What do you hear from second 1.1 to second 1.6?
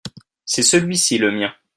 le mien.